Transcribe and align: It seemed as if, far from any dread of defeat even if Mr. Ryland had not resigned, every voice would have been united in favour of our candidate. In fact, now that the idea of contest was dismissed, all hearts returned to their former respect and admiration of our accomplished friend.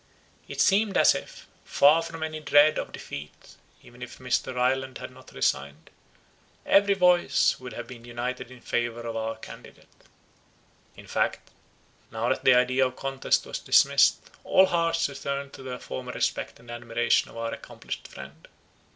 It 0.47 0.59
seemed 0.59 0.97
as 0.97 1.13
if, 1.13 1.45
far 1.63 2.01
from 2.01 2.23
any 2.23 2.39
dread 2.39 2.79
of 2.79 2.91
defeat 2.91 3.55
even 3.83 4.01
if 4.01 4.17
Mr. 4.17 4.55
Ryland 4.55 4.97
had 4.97 5.11
not 5.11 5.31
resigned, 5.31 5.91
every 6.65 6.95
voice 6.95 7.59
would 7.59 7.73
have 7.73 7.85
been 7.85 8.03
united 8.05 8.49
in 8.49 8.61
favour 8.61 9.01
of 9.01 9.15
our 9.15 9.35
candidate. 9.35 9.85
In 10.97 11.05
fact, 11.05 11.51
now 12.09 12.29
that 12.29 12.43
the 12.43 12.55
idea 12.55 12.87
of 12.87 12.95
contest 12.95 13.45
was 13.45 13.59
dismissed, 13.59 14.31
all 14.43 14.65
hearts 14.65 15.07
returned 15.07 15.53
to 15.53 15.61
their 15.61 15.77
former 15.77 16.13
respect 16.13 16.59
and 16.59 16.71
admiration 16.71 17.29
of 17.29 17.37
our 17.37 17.51
accomplished 17.53 18.07
friend. 18.07 18.47